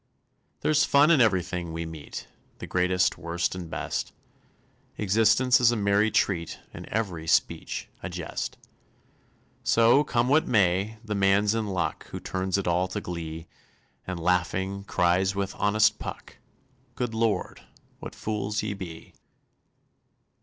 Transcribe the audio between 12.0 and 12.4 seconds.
Who